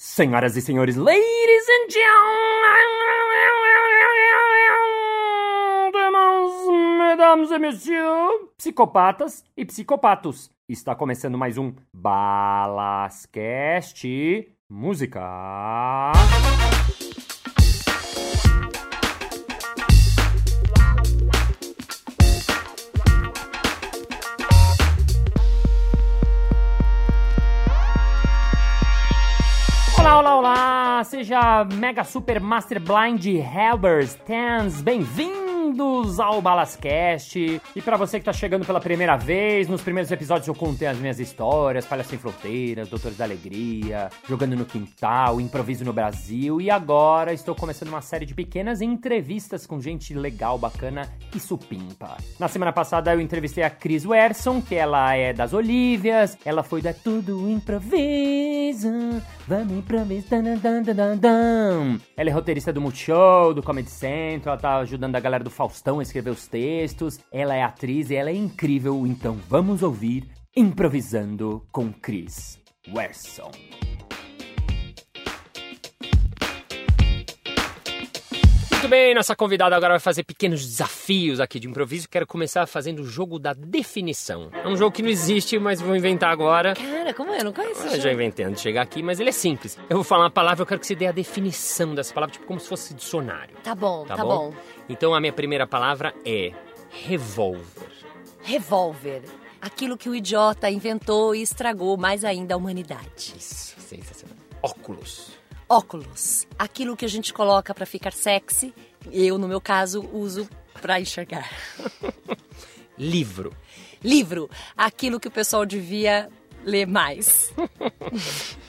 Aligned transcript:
Senhoras 0.00 0.56
e 0.56 0.62
senhores, 0.62 0.94
ladies 0.94 1.68
and 1.68 1.90
gentlemen, 1.90 2.86
mesdames 6.98 7.50
et 7.50 7.58
messieurs, 7.58 8.30
psicopatas 8.56 9.44
e 9.56 9.64
psicopatos. 9.64 10.52
Está 10.68 10.94
começando 10.94 11.36
mais 11.36 11.58
um 11.58 11.74
Balascast 11.92 13.26
Música. 14.70 16.12
Mega 31.64 32.04
Super 32.04 32.40
Master 32.40 32.78
Blind 32.78 33.20
Helbers 33.40 34.14
Tens, 34.26 34.82
bem-vindos 35.78 36.18
ao 36.18 36.42
Balascast! 36.42 37.62
E 37.76 37.82
para 37.82 37.96
você 37.96 38.18
que 38.18 38.24
tá 38.24 38.32
chegando 38.32 38.66
pela 38.66 38.80
primeira 38.80 39.16
vez, 39.16 39.68
nos 39.68 39.80
primeiros 39.80 40.10
episódios 40.10 40.48
eu 40.48 40.54
contei 40.54 40.88
as 40.88 40.98
minhas 40.98 41.20
histórias, 41.20 41.86
Palha 41.86 42.02
Sem 42.02 42.18
Fronteiras, 42.18 42.88
Doutores 42.88 43.16
da 43.16 43.24
Alegria, 43.24 44.10
Jogando 44.28 44.56
no 44.56 44.64
Quintal, 44.64 45.40
Improviso 45.40 45.84
no 45.84 45.92
Brasil, 45.92 46.60
e 46.60 46.68
agora 46.68 47.32
estou 47.32 47.54
começando 47.54 47.90
uma 47.90 48.00
série 48.00 48.26
de 48.26 48.34
pequenas 48.34 48.80
entrevistas 48.80 49.66
com 49.66 49.80
gente 49.80 50.12
legal, 50.14 50.58
bacana 50.58 51.08
e 51.32 51.38
supimpa. 51.38 52.16
Na 52.40 52.48
semana 52.48 52.72
passada 52.72 53.14
eu 53.14 53.20
entrevistei 53.20 53.62
a 53.62 53.70
Cris 53.70 54.04
Werson, 54.04 54.60
que 54.60 54.74
ela 54.74 55.14
é 55.14 55.32
das 55.32 55.52
Olívias, 55.52 56.36
ela 56.44 56.64
foi 56.64 56.82
da 56.82 56.92
Tudo 56.92 57.48
Improviso, 57.48 58.90
vamos 59.46 59.78
improvisar. 59.78 60.28
Dan, 60.28 60.56
dan, 60.56 60.82
dan, 60.82 61.16
dan. 61.16 62.00
Ela 62.16 62.30
é 62.30 62.32
roteirista 62.32 62.72
do 62.72 62.80
Multishow, 62.80 63.54
do 63.54 63.62
Comedy 63.62 63.90
Central, 63.90 64.54
ela 64.54 64.60
tá 64.60 64.76
ajudando 64.78 65.14
a 65.14 65.20
galera 65.20 65.44
do 65.44 65.50
Faustão 65.68 65.98
a 65.98 66.02
escrever 66.02 66.30
os 66.30 66.46
textos. 66.46 67.20
Ela 67.30 67.54
é 67.54 67.62
atriz 67.62 68.10
e 68.10 68.14
ela 68.14 68.30
é 68.30 68.34
incrível, 68.34 69.06
então 69.06 69.38
vamos 69.48 69.82
ouvir 69.82 70.26
Improvisando 70.56 71.62
com 71.70 71.92
Chris 71.92 72.58
Werson. 72.92 73.50
Muito 78.78 78.90
bem, 78.90 79.12
nossa 79.12 79.34
convidada 79.34 79.74
agora 79.74 79.94
vai 79.94 79.98
fazer 79.98 80.22
pequenos 80.22 80.64
desafios 80.64 81.40
aqui 81.40 81.58
de 81.58 81.66
improviso. 81.66 82.08
Quero 82.08 82.24
começar 82.24 82.64
fazendo 82.64 83.00
o 83.00 83.04
jogo 83.04 83.36
da 83.36 83.52
definição. 83.52 84.50
É 84.52 84.68
um 84.68 84.76
jogo 84.76 84.92
que 84.92 85.02
não 85.02 85.08
existe, 85.08 85.58
mas 85.58 85.80
vou 85.80 85.96
inventar 85.96 86.30
agora. 86.30 86.74
Cara, 86.74 87.12
como 87.12 87.32
é? 87.32 87.40
Eu 87.40 87.46
não 87.46 87.52
conheço 87.52 87.84
Eu 87.88 88.00
já 88.00 88.12
inventei 88.12 88.44
antes 88.44 88.58
de 88.58 88.62
chegar 88.62 88.82
aqui, 88.82 89.02
mas 89.02 89.18
ele 89.18 89.30
é 89.30 89.32
simples. 89.32 89.76
Eu 89.90 89.96
vou 89.96 90.04
falar 90.04 90.22
uma 90.24 90.30
palavra, 90.30 90.62
eu 90.62 90.66
quero 90.66 90.78
que 90.78 90.86
você 90.86 90.94
dê 90.94 91.08
a 91.08 91.12
definição 91.12 91.92
dessa 91.92 92.14
palavra, 92.14 92.34
tipo 92.34 92.46
como 92.46 92.60
se 92.60 92.68
fosse 92.68 92.94
dicionário. 92.94 93.56
Tá 93.64 93.74
bom, 93.74 94.04
Tá 94.04 94.14
tá, 94.14 94.22
bom? 94.22 94.50
bom. 94.52 94.54
Então 94.88 95.12
a 95.12 95.18
minha 95.20 95.32
primeira 95.32 95.66
palavra 95.66 96.14
é 96.24 96.52
revólver. 96.88 97.90
Revólver. 98.42 99.22
Aquilo 99.60 99.96
que 99.96 100.08
o 100.08 100.14
idiota 100.14 100.70
inventou 100.70 101.34
e 101.34 101.42
estragou 101.42 101.96
mais 101.96 102.24
ainda 102.24 102.54
a 102.54 102.56
humanidade. 102.56 103.34
Isso, 103.36 103.74
sensacional. 103.80 104.36
Óculos. 104.62 105.32
Óculos. 105.68 106.46
Aquilo 106.58 106.96
que 106.96 107.04
a 107.04 107.08
gente 107.08 107.32
coloca 107.32 107.74
pra 107.74 107.84
ficar 107.84 108.12
sexy. 108.12 108.72
Eu, 109.12 109.36
no 109.36 109.46
meu 109.46 109.60
caso, 109.60 110.02
uso 110.12 110.48
pra 110.80 111.00
enxergar. 111.00 111.50
Livro. 112.96 113.54
Livro. 114.02 114.48
Aquilo 114.76 115.20
que 115.20 115.28
o 115.28 115.30
pessoal 115.30 115.66
devia 115.66 116.28
ler 116.64 116.86
mais. 116.86 117.52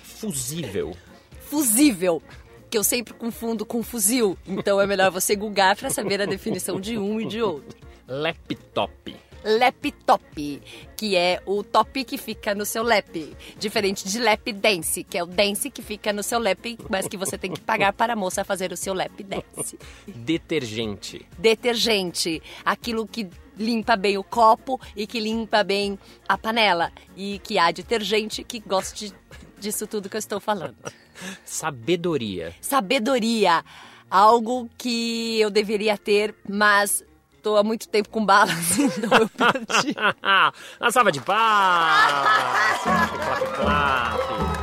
Fusível. 0.03 0.95
Fusível. 1.41 2.21
Que 2.69 2.77
eu 2.77 2.83
sempre 2.83 3.13
confundo 3.13 3.65
com 3.65 3.81
fuzil. 3.81 4.37
Então 4.45 4.79
é 4.79 4.85
melhor 4.85 5.09
você 5.09 5.35
googar 5.35 5.75
pra 5.75 5.89
saber 5.89 6.21
a 6.21 6.25
definição 6.25 6.79
de 6.79 6.97
um 6.97 7.19
e 7.19 7.25
de 7.25 7.41
outro. 7.41 7.77
Laptop. 8.07 9.15
Laptop, 9.43 10.61
que 10.95 11.15
é 11.15 11.41
o 11.45 11.63
top 11.63 12.03
que 12.03 12.17
fica 12.17 12.53
no 12.53 12.65
seu 12.65 12.83
lap, 12.83 13.35
diferente 13.57 14.07
de 14.07 14.19
lap 14.19 14.51
dance, 14.51 15.03
que 15.03 15.17
é 15.17 15.23
o 15.23 15.25
dance 15.25 15.69
que 15.69 15.81
fica 15.81 16.11
no 16.11 16.23
seu 16.23 16.39
lap, 16.39 16.77
mas 16.89 17.07
que 17.07 17.17
você 17.17 17.37
tem 17.37 17.51
que 17.51 17.61
pagar 17.61 17.93
para 17.93 18.13
a 18.13 18.15
moça 18.15 18.43
fazer 18.43 18.71
o 18.71 18.77
seu 18.77 18.93
lap 18.93 19.23
dance. 19.23 19.77
Detergente. 20.07 21.25
Detergente, 21.37 22.41
aquilo 22.65 23.07
que 23.07 23.29
limpa 23.57 23.95
bem 23.95 24.17
o 24.17 24.23
copo 24.23 24.79
e 24.95 25.05
que 25.05 25.19
limpa 25.19 25.63
bem 25.63 25.99
a 26.27 26.37
panela 26.37 26.91
e 27.15 27.39
que 27.39 27.59
há 27.59 27.71
detergente 27.71 28.43
que 28.43 28.59
goste 28.59 29.13
disso 29.59 29.85
tudo 29.85 30.09
que 30.09 30.15
eu 30.15 30.19
estou 30.19 30.39
falando. 30.39 30.77
Sabedoria. 31.43 32.55
Sabedoria, 32.61 33.63
algo 34.09 34.69
que 34.77 35.39
eu 35.39 35.49
deveria 35.49 35.97
ter, 35.97 36.33
mas 36.47 37.03
Tô 37.41 37.55
há 37.55 37.63
muito 37.63 37.87
tempo 37.87 38.09
com 38.09 38.25
balas, 38.25 38.77
então 38.77 39.17
eu 39.17 39.29
perdi. 39.29 39.95
Uma 40.79 40.91
salva 40.91 41.11
de 41.11 41.21
palmas. 41.21 42.81
clap, 42.83 43.47
clap. 43.55 44.58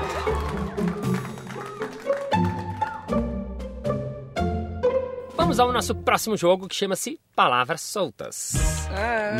Vamos 5.46 5.60
ao 5.60 5.72
nosso 5.72 5.94
próximo 5.94 6.36
jogo 6.36 6.66
que 6.66 6.74
chama-se 6.74 7.20
Palavras 7.34 7.80
Soltas. 7.80 8.54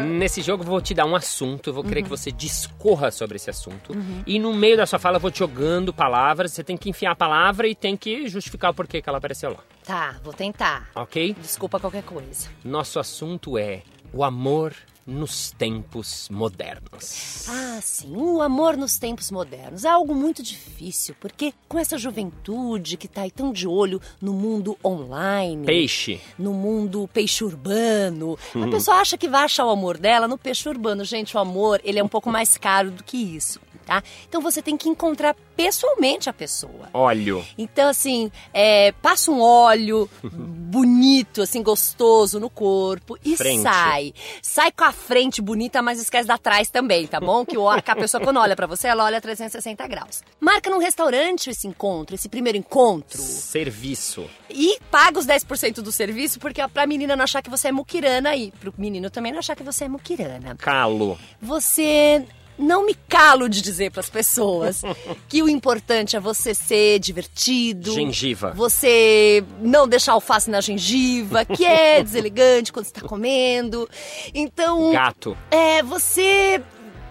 Nesse 0.06 0.40
jogo 0.40 0.62
eu 0.62 0.66
vou 0.68 0.80
te 0.80 0.94
dar 0.94 1.04
um 1.04 1.16
assunto, 1.16 1.68
eu 1.70 1.74
vou 1.74 1.82
querer 1.82 2.04
que 2.04 2.08
você 2.08 2.30
discorra 2.30 3.10
sobre 3.10 3.34
esse 3.34 3.50
assunto. 3.50 3.92
E 4.24 4.38
no 4.38 4.54
meio 4.54 4.76
da 4.76 4.86
sua 4.86 5.00
fala 5.00 5.16
eu 5.16 5.20
vou 5.20 5.32
te 5.32 5.40
jogando 5.40 5.92
palavras, 5.92 6.52
você 6.52 6.62
tem 6.62 6.76
que 6.76 6.88
enfiar 6.88 7.10
a 7.10 7.16
palavra 7.16 7.66
e 7.66 7.74
tem 7.74 7.96
que 7.96 8.28
justificar 8.28 8.70
o 8.70 8.74
porquê 8.74 9.02
que 9.02 9.08
ela 9.08 9.18
apareceu 9.18 9.50
lá, 9.50 9.58
Tá, 9.84 10.14
vou 10.22 10.32
tentar. 10.32 10.88
ok? 10.94 11.34
Desculpa 11.40 11.80
qualquer 11.80 12.04
coisa. 12.04 12.48
Nosso 12.64 13.00
assunto 13.00 13.58
é 13.58 13.82
o 14.12 14.24
amor 14.24 14.74
nos 15.06 15.52
tempos 15.52 16.28
modernos. 16.30 17.46
Ah, 17.48 17.78
sim, 17.80 18.12
o 18.16 18.42
amor 18.42 18.76
nos 18.76 18.98
tempos 18.98 19.30
modernos 19.30 19.84
é 19.84 19.88
algo 19.88 20.14
muito 20.14 20.42
difícil, 20.42 21.14
porque 21.20 21.54
com 21.68 21.78
essa 21.78 21.96
juventude 21.96 22.96
que 22.96 23.06
tá 23.06 23.22
aí 23.22 23.30
tão 23.30 23.52
de 23.52 23.68
olho 23.68 24.00
no 24.20 24.32
mundo 24.32 24.76
online, 24.84 25.64
Peixe. 25.64 26.20
no 26.36 26.52
mundo 26.52 27.08
peixe 27.12 27.44
urbano, 27.44 28.36
a 28.54 28.68
pessoa 28.68 28.96
acha 28.96 29.16
que 29.16 29.28
vai 29.28 29.44
achar 29.44 29.64
o 29.64 29.70
amor 29.70 29.96
dela 29.96 30.26
no 30.26 30.36
peixe 30.36 30.68
urbano. 30.68 31.04
Gente, 31.04 31.36
o 31.36 31.40
amor, 31.40 31.80
ele 31.84 32.00
é 32.00 32.02
um 32.02 32.08
pouco 32.08 32.28
mais 32.28 32.58
caro 32.58 32.90
do 32.90 33.04
que 33.04 33.16
isso, 33.16 33.60
tá? 33.86 34.02
Então 34.28 34.40
você 34.40 34.60
tem 34.60 34.76
que 34.76 34.88
encontrar 34.88 35.34
pessoalmente 35.56 36.28
a 36.28 36.32
pessoa. 36.32 36.90
Óleo. 36.92 37.42
Então, 37.56 37.88
assim, 37.88 38.30
é, 38.52 38.92
passa 39.00 39.30
um 39.30 39.40
óleo 39.40 40.10
bonito, 40.22 41.40
assim, 41.42 41.62
gostoso 41.62 42.38
no 42.38 42.50
corpo 42.50 43.16
e 43.24 43.36
Frente. 43.36 43.62
sai. 43.62 44.12
Sai 44.42 44.70
com 44.72 44.84
a 44.84 44.92
frente 44.92 45.40
bonita, 45.40 45.80
mas 45.80 46.00
esquece 46.00 46.26
da 46.28 46.36
trás 46.36 46.68
também, 46.68 47.06
tá 47.06 47.20
bom? 47.20 47.46
Que, 47.46 47.56
o, 47.56 47.80
que 47.80 47.90
a 47.90 47.96
pessoa, 47.96 48.22
quando 48.22 48.38
olha 48.38 48.56
pra 48.56 48.66
você, 48.66 48.88
ela 48.88 49.04
olha 49.04 49.20
360 49.20 49.86
graus. 49.86 50.22
Marca 50.40 50.68
num 50.68 50.78
restaurante 50.78 51.48
esse 51.48 51.66
encontro, 51.66 52.14
esse 52.14 52.28
primeiro 52.28 52.58
encontro. 52.58 53.22
Serviço. 53.22 54.28
E 54.50 54.78
paga 54.90 55.18
os 55.18 55.26
10% 55.26 55.76
do 55.76 55.92
serviço, 55.92 56.38
porque 56.40 56.60
é 56.60 56.68
pra 56.68 56.86
menina 56.86 57.14
não 57.16 57.24
achar 57.24 57.40
que 57.42 57.50
você 57.50 57.68
é 57.68 57.72
muquirana 57.72 58.34
e 58.34 58.50
pro 58.50 58.74
menino 58.76 59.08
também 59.10 59.32
não 59.32 59.38
achar 59.38 59.54
que 59.54 59.62
você 59.62 59.84
é 59.84 59.88
muquirana. 59.88 60.56
Calo. 60.56 61.18
Você 61.40 62.26
não 62.58 62.86
me 62.86 62.94
calo 63.08 63.48
de 63.48 63.60
dizer 63.60 63.90
pras 63.90 64.08
pessoas 64.08 64.82
que 65.28 65.42
o 65.42 65.48
importante 65.48 66.16
é 66.16 66.20
você 66.20 66.54
ser 66.54 66.98
divertido. 66.98 67.92
Gengiva. 67.92 68.52
Você 68.52 69.44
não 69.60 69.86
deixar 69.88 70.12
alface 70.12 70.50
na 70.50 70.60
gengiva, 70.60 71.44
que 71.44 71.64
é 71.64 72.02
deselegante 72.04 72.72
quando 72.72 72.86
você 72.86 72.92
tá 72.92 73.02
comendo. 73.02 73.88
Então, 74.34 74.92
Gato. 74.92 75.36
é, 75.50 75.82
você 75.82 76.62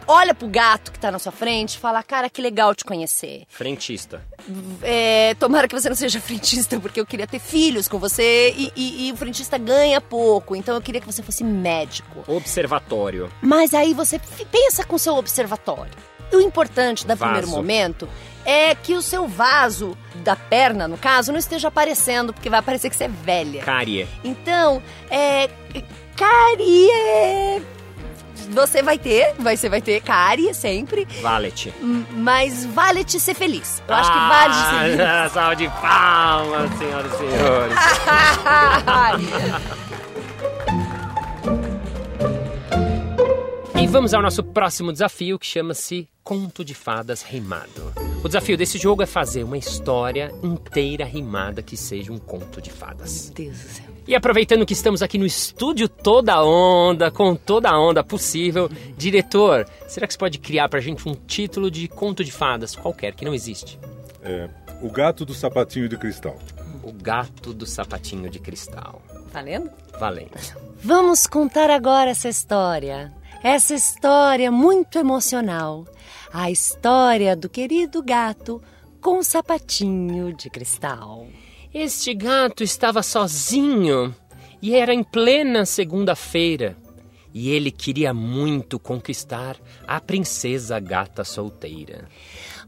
olha 0.07 0.33
pro 0.33 0.47
gato 0.47 0.91
que 0.91 0.99
tá 0.99 1.11
na 1.11 1.19
sua 1.19 1.31
frente 1.31 1.75
e 1.75 1.79
fala, 1.79 2.01
cara, 2.03 2.29
que 2.29 2.41
legal 2.41 2.73
te 2.75 2.83
conhecer. 2.83 3.43
Frentista. 3.49 4.21
É, 4.81 5.35
tomara 5.39 5.67
que 5.67 5.73
você 5.79 5.89
não 5.89 5.95
seja 5.95 6.19
frentista, 6.21 6.79
porque 6.79 6.99
eu 6.99 7.05
queria 7.05 7.27
ter 7.27 7.39
filhos 7.39 7.87
com 7.87 7.97
você 7.99 8.53
e, 8.57 8.71
e- 8.75 9.07
e 9.07 9.11
o 9.11 9.17
frentista 9.17 9.57
ganha 9.57 9.99
pouco, 10.01 10.55
então 10.55 10.75
eu 10.75 10.81
queria 10.81 11.01
que 11.01 11.07
você 11.07 11.21
fosse 11.23 11.43
médico. 11.43 12.23
Observatório. 12.27 13.31
Mas 13.41 13.73
aí 13.73 13.93
você 13.93 14.19
pensa 14.51 14.83
com 14.83 14.95
o 14.95 14.99
seu 14.99 15.15
observatório. 15.15 15.93
O 16.33 16.39
importante 16.41 17.05
da 17.05 17.13
Vaso. 17.15 17.31
primeiro 17.33 17.47
momento 17.55 18.09
é 18.43 18.73
que 18.75 18.93
o 18.95 19.01
seu 19.01 19.27
vaso 19.27 19.95
da 20.15 20.35
perna, 20.35 20.87
no 20.87 20.97
caso, 20.97 21.31
não 21.31 21.39
esteja 21.39 21.67
aparecendo, 21.67 22.33
porque 22.33 22.49
vai 22.49 22.61
parecer 22.61 22.89
que 22.89 22.95
você 22.95 23.05
é 23.05 23.07
velha. 23.07 23.63
Cárie. 23.63 24.07
Então, 24.23 24.81
é. 25.09 25.49
Carie. 26.15 27.61
Você 28.51 28.81
vai 28.83 28.97
ter, 28.97 29.33
vai- 29.39 29.57
você 29.57 29.67
vai 29.69 29.81
ter 29.81 30.01
cárie 30.01 30.53
sempre, 30.53 31.07
Valet. 31.21 31.73
mas 32.15 32.65
vale 32.65 33.03
te 33.03 33.19
ser 33.19 33.33
feliz. 33.33 33.81
Eu 33.87 33.95
acho 33.95 34.11
que 34.11 34.17
vale 34.17 34.53
te 34.53 34.59
ser 34.59 34.79
feliz. 34.79 34.99
Ah, 35.15 35.29
salve 35.29 35.55
de 35.55 35.69
palmas, 35.81 36.71
senhoras 36.77 37.13
e 37.13 37.17
senhores. 37.17 37.75
E 43.81 43.87
vamos 43.87 44.13
ao 44.13 44.21
nosso 44.21 44.43
próximo 44.43 44.91
desafio 44.91 45.37
que 45.37 45.45
chama-se 45.45 46.07
conto 46.23 46.63
de 46.65 46.73
fadas 46.73 47.21
rimado. 47.21 47.93
O 48.23 48.27
desafio 48.27 48.57
desse 48.57 48.77
jogo 48.77 49.03
é 49.03 49.05
fazer 49.05 49.43
uma 49.43 49.57
história 49.57 50.33
inteira 50.41 51.05
rimada 51.05 51.61
que 51.61 51.77
seja 51.77 52.11
um 52.11 52.17
conto 52.17 52.61
de 52.61 52.71
fadas. 52.71 53.25
Meu 53.25 53.33
Deus 53.51 53.57
do 53.59 53.69
céu. 53.69 53.94
E 54.07 54.13
aproveitando 54.13 54.67
que 54.67 54.73
estamos 54.73 55.01
aqui 55.01 55.17
no 55.17 55.25
estúdio 55.25 55.89
toda 55.89 56.43
onda, 56.43 57.09
com 57.09 57.35
toda 57.35 57.69
a 57.69 57.79
onda 57.79 58.03
possível, 58.03 58.69
diretor, 58.95 59.67
será 59.87 60.05
que 60.05 60.13
você 60.13 60.19
pode 60.19 60.37
criar 60.37 60.69
pra 60.69 60.79
gente 60.79 61.09
um 61.09 61.15
título 61.15 61.71
de 61.71 61.87
conto 61.87 62.23
de 62.23 62.31
fadas 62.31 62.75
qualquer 62.75 63.15
que 63.15 63.25
não 63.25 63.33
existe? 63.33 63.79
É, 64.21 64.47
o 64.79 64.91
gato 64.91 65.25
do 65.25 65.33
sapatinho 65.33 65.89
de 65.89 65.97
cristal. 65.97 66.37
O 66.83 66.93
gato 66.93 67.51
do 67.51 67.65
sapatinho 67.65 68.29
de 68.29 68.37
cristal. 68.37 69.01
Valendo? 69.33 69.71
Valendo. 69.99 70.29
Vamos 70.83 71.25
contar 71.25 71.71
agora 71.71 72.11
essa 72.11 72.29
história. 72.29 73.11
Essa 73.43 73.73
história 73.73 74.51
muito 74.51 74.99
emocional. 74.99 75.83
A 76.31 76.51
história 76.51 77.35
do 77.35 77.49
querido 77.49 78.03
gato 78.03 78.61
com 79.01 79.17
o 79.17 79.23
sapatinho 79.23 80.31
de 80.31 80.47
cristal. 80.49 81.27
Este 81.73 82.13
gato 82.13 82.63
estava 82.63 83.03
sozinho 83.03 84.15
e 84.61 84.75
era 84.75 84.93
em 84.93 85.03
plena 85.03 85.65
segunda-feira. 85.65 86.77
E 87.33 87.49
ele 87.49 87.69
queria 87.69 88.13
muito 88.13 88.79
conquistar 88.79 89.57
a 89.85 89.99
princesa 89.99 90.79
gata 90.79 91.25
solteira. 91.25 92.07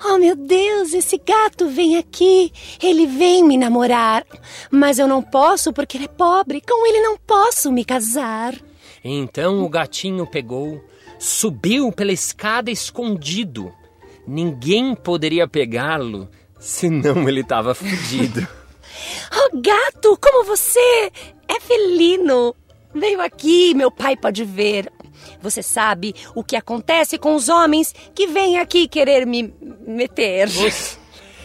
Oh 0.04 0.18
meu 0.18 0.36
Deus, 0.36 0.94
esse 0.94 1.18
gato 1.18 1.70
vem 1.70 1.98
aqui. 1.98 2.52
Ele 2.84 3.08
vem 3.08 3.46
me 3.46 3.58
namorar. 3.58 4.26
Mas 4.70 5.00
eu 5.00 5.08
não 5.08 5.24
posso 5.24 5.72
porque 5.72 5.96
ele 5.96 6.06
é 6.06 6.10
pobre. 6.10 6.60
Com 6.60 6.86
ele 6.86 7.00
não 7.00 7.18
posso 7.18 7.72
me 7.72 7.86
casar. 7.86 8.54
Então 9.02 9.64
o 9.64 9.70
gatinho 9.70 10.28
pegou, 10.28 10.84
subiu 11.18 11.90
pela 11.92 12.12
escada 12.12 12.70
escondido. 12.70 13.74
Ninguém 14.28 14.94
poderia 14.94 15.48
pegá-lo, 15.48 16.28
senão 16.60 17.28
ele 17.30 17.40
estava 17.40 17.74
fudido. 17.74 18.46
Oh 19.32 19.62
gato, 19.62 20.18
como 20.22 20.44
você 20.44 21.12
é 21.48 21.60
felino. 21.60 22.56
Veio 22.94 23.22
aqui, 23.22 23.74
meu 23.74 23.92
pai 23.92 24.16
pode 24.16 24.44
ver. 24.44 24.92
Você 25.42 25.62
sabe 25.62 26.16
o 26.36 26.44
que 26.44 26.56
acontece 26.56 27.18
com 27.18 27.36
os 27.36 27.50
homens 27.50 27.94
que 28.14 28.28
vêm 28.28 28.58
aqui 28.58 28.88
querer 28.88 29.26
me 29.26 29.54
meter. 29.86 30.48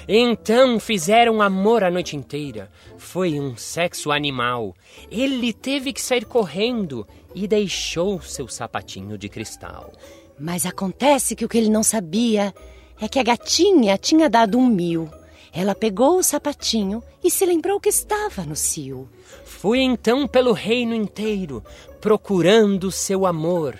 Então 0.08 0.80
fizeram 0.80 1.40
amor 1.40 1.84
a 1.84 1.90
noite 1.90 2.16
inteira. 2.16 2.70
Foi 2.98 3.38
um 3.38 3.56
sexo 3.56 4.10
animal. 4.10 4.74
Ele 5.10 5.52
teve 5.52 5.92
que 5.92 6.00
sair 6.00 6.24
correndo 6.24 7.06
e 7.34 7.46
deixou 7.46 8.20
seu 8.20 8.48
sapatinho 8.48 9.16
de 9.16 9.28
cristal. 9.28 9.92
Mas 10.38 10.66
acontece 10.66 11.36
que 11.36 11.44
o 11.44 11.48
que 11.48 11.58
ele 11.58 11.70
não 11.70 11.82
sabia 11.82 12.52
é 13.00 13.08
que 13.08 13.18
a 13.18 13.22
gatinha 13.22 13.96
tinha 13.96 14.28
dado 14.28 14.58
um 14.58 14.66
mil. 14.66 15.08
Ela 15.54 15.74
pegou 15.74 16.18
o 16.18 16.22
sapatinho 16.22 17.02
e 17.22 17.30
se 17.30 17.44
lembrou 17.44 17.78
que 17.78 17.90
estava 17.90 18.42
no 18.42 18.56
cio. 18.56 19.08
Foi 19.44 19.80
então 19.80 20.26
pelo 20.26 20.52
reino 20.52 20.94
inteiro, 20.94 21.62
procurando 22.00 22.90
seu 22.90 23.26
amor. 23.26 23.78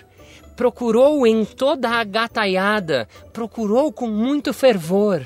Procurou 0.55 1.25
em 1.25 1.43
toda 1.43 1.89
a 1.89 2.03
gataiada, 2.03 3.07
procurou 3.31 3.91
com 3.91 4.07
muito 4.07 4.53
fervor. 4.53 5.25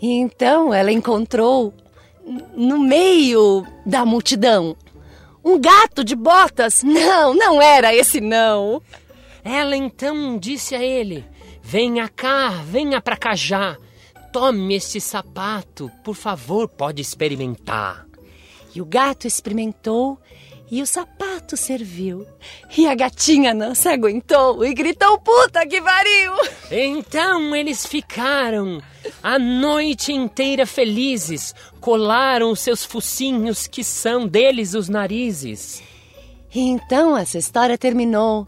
E 0.00 0.12
então 0.12 0.72
ela 0.74 0.92
encontrou, 0.92 1.72
no 2.54 2.78
meio 2.78 3.66
da 3.86 4.04
multidão, 4.04 4.76
um 5.42 5.58
gato 5.58 6.04
de 6.04 6.14
botas. 6.14 6.82
Não, 6.82 7.34
não 7.34 7.62
era 7.62 7.94
esse 7.94 8.20
não. 8.20 8.82
Ela 9.42 9.74
então 9.74 10.36
disse 10.36 10.74
a 10.74 10.84
ele: 10.84 11.24
Venha 11.62 12.08
cá, 12.08 12.50
venha 12.64 13.00
pra 13.00 13.16
cá 13.16 13.34
já. 13.34 13.78
Tome 14.40 14.76
este 14.76 15.00
sapato, 15.00 15.90
por 16.04 16.14
favor, 16.14 16.68
pode 16.68 17.02
experimentar. 17.02 18.06
E 18.72 18.80
o 18.80 18.84
gato 18.84 19.26
experimentou 19.26 20.16
e 20.70 20.80
o 20.80 20.86
sapato 20.86 21.56
serviu. 21.56 22.24
E 22.76 22.86
a 22.86 22.94
gatinha 22.94 23.52
não 23.52 23.74
se 23.74 23.88
aguentou 23.88 24.64
e 24.64 24.72
gritou: 24.72 25.18
Puta 25.18 25.66
que 25.66 25.82
pariu! 25.82 26.34
Então 26.70 27.52
eles 27.52 27.84
ficaram 27.84 28.80
a 29.24 29.40
noite 29.40 30.12
inteira 30.12 30.64
felizes, 30.66 31.52
colaram 31.80 32.54
seus 32.54 32.84
focinhos, 32.84 33.66
que 33.66 33.82
são 33.82 34.24
deles 34.24 34.72
os 34.72 34.88
narizes. 34.88 35.82
E 36.54 36.60
então 36.60 37.18
essa 37.18 37.38
história 37.38 37.76
terminou. 37.76 38.46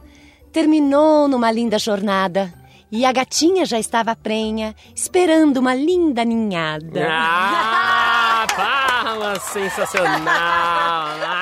Terminou 0.53 1.27
numa 1.27 1.51
linda 1.51 1.81
jornada. 1.81 2.60
E 2.93 3.07
a 3.07 3.13
gatinha 3.13 3.65
já 3.65 3.79
estava 3.79 4.17
prenha, 4.17 4.75
esperando 4.95 5.59
uma 5.59 5.75
linda 5.75 6.25
ninhada. 6.25 7.07
Ah, 7.09 8.47
palmas, 8.57 9.43
sensacional! 9.45 10.11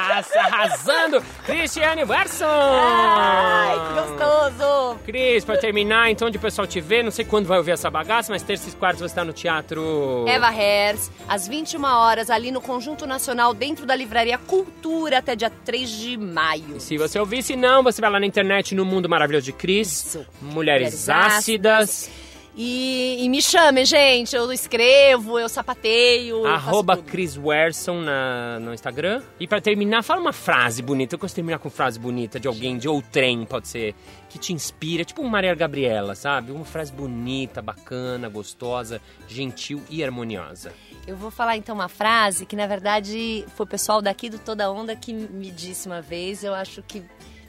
Nossa, 0.19 0.41
arrasando! 0.41 1.23
Cristiane 1.47 2.05
Verson! 2.05 2.45
Ai, 2.45 3.77
que 3.87 4.01
gostoso! 4.01 4.99
Cris, 5.05 5.45
pra 5.45 5.57
terminar, 5.57 6.11
então, 6.11 6.27
onde 6.27 6.37
o 6.37 6.41
pessoal 6.41 6.67
te 6.67 6.81
vê, 6.81 7.05
não 7.05 7.13
sei 7.13 7.25
quando 7.25 7.47
vai 7.47 7.59
ouvir 7.59 7.71
essa 7.71 7.89
bagaça, 7.89 8.33
mas 8.33 8.43
terça 8.43 8.69
e 8.69 8.73
quarta 8.73 8.99
você 8.99 9.05
está 9.05 9.25
no 9.25 9.33
teatro... 9.33 10.25
Eva 10.27 10.53
Hers, 10.53 11.09
às 11.29 11.47
21 11.47 11.85
horas, 11.85 12.31
ali 12.31 12.51
no 12.51 12.61
Conjunto 12.61 13.07
Nacional, 13.07 13.55
dentro 13.55 13.87
da 13.87 13.95
Livraria 13.95 14.39
Cultura, 14.39 15.19
até 15.19 15.37
dia 15.37 15.51
3 15.65 15.89
de 15.89 16.17
maio. 16.17 16.81
Se 16.81 16.99
você 16.99 17.19
ouvir, 17.21 17.45
se 17.45 17.55
não, 17.55 17.85
você 17.85 18.01
vai 18.01 18.11
lá 18.11 18.19
na 18.19 18.27
internet, 18.27 18.75
no 18.75 18.85
Mundo 18.85 19.09
Maravilhoso 19.09 19.47
de 19.47 19.53
Cris. 19.53 19.89
Isso. 19.89 20.27
Mulheres, 20.43 21.07
Mulheres 21.07 21.09
ácidas. 21.09 22.11
E, 22.61 23.25
e 23.25 23.29
me 23.29 23.41
chame, 23.41 23.85
gente. 23.85 24.35
Eu 24.35 24.53
escrevo, 24.53 25.39
eu 25.39 25.49
sapateio. 25.49 26.45
Arroba. 26.45 26.97
Chris 26.97 27.39
Werson 27.39 28.01
na, 28.01 28.59
no 28.59 28.75
Instagram. 28.75 29.23
E 29.39 29.47
pra 29.47 29.61
terminar, 29.61 30.03
fala 30.03 30.21
uma 30.21 30.33
frase 30.33 30.83
bonita. 30.83 31.15
Eu 31.15 31.21
gosto 31.21 31.31
de 31.31 31.37
terminar 31.37 31.61
com 31.61 31.71
frase 31.71 32.01
bonita 32.01 32.41
de 32.41 32.49
alguém, 32.49 32.77
de 32.77 32.89
outrem, 32.89 33.45
pode 33.45 33.69
ser, 33.69 33.95
que 34.29 34.41
te 34.41 34.53
inspira. 34.53 35.05
Tipo 35.05 35.23
uma 35.23 35.31
Maria 35.31 35.55
Gabriela, 35.55 36.17
sabe? 36.17 36.51
Uma 36.51 36.65
frase 36.65 36.93
bonita, 36.93 37.63
bacana, 37.63 38.29
gostosa, 38.29 39.01
gentil 39.29 39.81
e 39.89 40.03
harmoniosa. 40.03 40.73
Eu 41.07 41.17
vou 41.17 41.31
falar 41.31 41.57
então 41.57 41.77
uma 41.77 41.89
frase 41.89 42.45
que, 42.45 42.57
na 42.57 42.67
verdade, 42.67 43.45
foi 43.55 43.67
o 43.67 43.69
pessoal 43.69 44.03
daqui 44.03 44.29
do 44.29 44.39
Toda 44.41 44.69
Onda 44.69 44.97
que 44.97 45.13
me 45.13 45.53
disse 45.53 45.87
uma 45.87 46.03
vez. 46.03 46.43
Eu 46.43 46.55
acho 46.55 46.83
que 46.83 47.05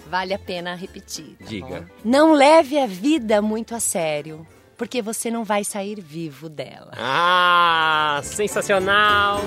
vale 0.07 0.35
a 0.35 0.39
pena 0.39 0.75
repetir. 0.75 1.35
tá 1.39 1.45
Diga. 1.45 1.65
bom? 1.81 1.85
Não 2.05 2.33
leve 2.33 2.77
a 2.77 2.85
vida 2.85 3.41
muito 3.41 3.73
a 3.73 3.79
sério, 3.79 4.45
porque 4.79 5.01
você 5.01 5.29
não 5.29 5.43
vai 5.43 5.65
sair 5.65 5.99
vivo 5.99 6.47
dela. 6.47 6.91
Ah, 6.97 8.21
sensacional! 8.23 9.41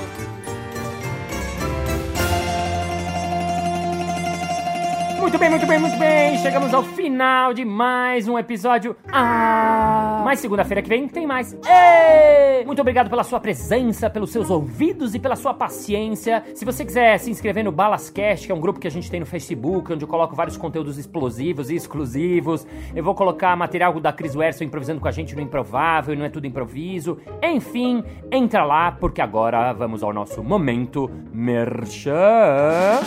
Muito 5.23 5.39
bem, 5.39 5.51
muito 5.51 5.67
bem, 5.69 5.79
muito 5.79 5.97
bem. 5.99 6.37
Chegamos 6.39 6.75
ao 6.75 6.83
final 6.83 7.55
de 7.55 7.65
mais 7.65 8.27
um 8.27 8.37
episódio. 8.37 8.97
Ah! 9.09 10.21
Mas 10.25 10.41
segunda-feira 10.41 10.83
que 10.83 10.89
vem 10.89 11.07
tem 11.07 11.29
mais. 11.29 11.57
Ê! 11.65 12.65
Muito 12.65 12.81
obrigado 12.81 13.09
pela 13.09 13.23
sua 13.23 13.39
presença, 13.39 14.11
pelos 14.11 14.33
seus 14.33 14.51
ouvidos 14.51 15.15
e 15.15 15.21
pela 15.21 15.37
sua 15.37 15.55
paciência. 15.55 16.43
Se 16.57 16.65
você 16.65 16.85
quiser 16.85 17.19
se 17.19 17.31
inscrever 17.31 17.63
no 17.63 17.71
Balascast, 17.71 18.47
que 18.47 18.53
é 18.53 18.55
um 18.55 18.59
grupo 18.59 18.81
que 18.81 18.89
a 18.89 18.91
gente 18.91 19.09
tem 19.09 19.21
no 19.21 19.27
Facebook, 19.27 19.93
onde 19.93 20.05
eu 20.05 20.09
coloco 20.09 20.35
vários 20.35 20.57
conteúdos 20.57 20.99
explosivos 20.99 21.71
e 21.71 21.77
exclusivos. 21.77 22.67
Eu 22.93 23.05
vou 23.05 23.15
colocar 23.15 23.55
material 23.57 24.01
da 24.01 24.13
Cris 24.13 24.35
Werson 24.35 24.65
improvisando 24.65 25.01
com 25.01 25.07
a 25.07 25.13
gente 25.13 25.37
no 25.37 25.41
Improvável, 25.41 26.17
não 26.17 26.25
é 26.25 26.31
tudo 26.31 26.49
improviso. 26.49 27.17
Enfim, 27.41 28.03
entra 28.29 28.65
lá, 28.65 28.91
porque 28.91 29.21
agora 29.21 29.73
vamos 29.73 30.03
ao 30.03 30.13
nosso 30.13 30.43
momento 30.43 31.09
merchan. 31.33 32.99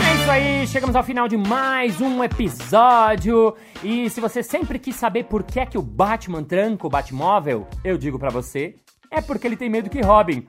É 0.00 0.14
isso 0.14 0.30
aí, 0.30 0.66
chegamos 0.66 0.96
ao 0.96 1.04
final 1.04 1.28
de 1.28 1.36
mais 1.36 2.00
um 2.00 2.24
episódio. 2.24 3.54
E 3.82 4.08
se 4.08 4.18
você 4.22 4.42
sempre 4.42 4.78
quis 4.78 4.96
saber 4.96 5.24
por 5.24 5.42
que 5.42 5.60
é 5.60 5.66
que 5.66 5.76
o 5.76 5.82
Batman 5.82 6.42
tranca 6.42 6.86
o 6.86 6.90
Batmóvel, 6.90 7.68
eu 7.84 7.98
digo 7.98 8.18
pra 8.18 8.30
você, 8.30 8.76
é 9.10 9.20
porque 9.20 9.46
ele 9.46 9.58
tem 9.58 9.68
medo 9.68 9.90
que 9.90 10.00
roubem. 10.00 10.48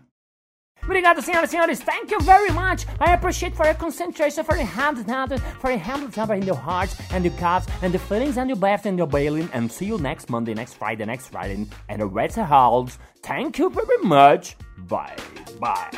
Obrigado, 0.85 1.21
senhoras 1.21 1.49
e 1.49 1.51
senhores. 1.51 1.79
Thank 1.79 2.11
you 2.11 2.19
very 2.21 2.51
much. 2.51 2.85
I 2.99 3.13
appreciate 3.13 3.55
for 3.55 3.65
your 3.65 3.75
concentration, 3.75 4.43
for 4.43 4.55
your 4.55 4.67
hands 4.67 4.99
and 4.99 5.39
for 5.59 5.69
your 5.71 5.79
hands 5.79 6.15
in 6.17 6.43
your 6.45 6.55
hearts 6.55 6.95
and 7.11 7.25
your 7.25 7.33
cups 7.37 7.67
and 7.81 7.91
the 7.91 7.97
feelings 7.99 8.37
and 8.37 8.47
your 8.49 8.57
breath 8.57 8.85
and 8.85 8.97
your 8.97 9.07
bailing. 9.07 9.49
And 9.53 9.71
see 9.71 9.85
you 9.85 9.97
next 9.97 10.29
Monday, 10.29 10.53
next 10.53 10.75
Friday, 10.77 11.05
next 11.05 11.29
Friday, 11.31 11.65
and 11.89 11.99
the 12.01 12.05
rest 12.07 12.37
of 12.37 12.47
house. 12.47 12.97
Thank 13.23 13.57
you 13.57 13.69
very 13.71 13.97
much. 14.03 14.55
Bye. 14.87 15.15
Bye. 15.59 15.89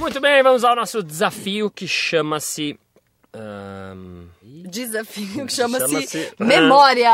Muito 0.00 0.20
bem, 0.20 0.42
vamos 0.42 0.64
ao 0.64 0.74
nosso 0.74 1.02
desafio 1.02 1.70
que 1.70 1.86
chama-se. 1.86 2.78
ahn, 3.34 4.26
Desafio 4.42 5.46
que 5.46 5.52
chama-se 5.54 5.86
Chama-se- 5.88 6.34
Memória. 6.38 7.10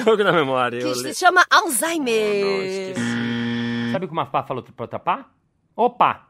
o 0.00 0.04
jogo 0.04 0.24
da 0.24 0.32
memória. 0.32 0.80
Que 0.80 0.94
se 0.94 1.14
chama 1.14 1.44
Não, 1.50 1.58
Alzheimer. 1.66 2.92
esqueci. 2.94 3.23
Sabe 3.94 4.06
o 4.06 4.08
que 4.08 4.12
uma 4.12 4.26
pá 4.26 4.42
falou 4.42 4.60
pra 4.60 4.82
outra 4.82 4.98
pá? 4.98 5.26
Opa! 5.76 6.26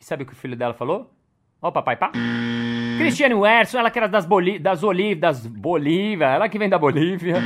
E 0.00 0.04
sabe 0.04 0.24
o 0.24 0.26
que 0.26 0.32
o 0.32 0.36
filho 0.36 0.56
dela 0.56 0.74
falou? 0.74 1.08
Ó, 1.62 1.70
papai 1.70 1.94
pá. 1.94 2.10
Cristiane 2.98 3.34
Werson, 3.34 3.78
ela 3.78 3.88
que 3.88 4.00
era 4.00 4.08
das, 4.08 4.26
Boli 4.26 4.58
das 4.58 4.80
das 5.16 5.46
Bolívia, 5.46 6.26
ela 6.26 6.48
que 6.48 6.58
vem 6.58 6.68
da 6.68 6.76
Bolívia. 6.76 7.36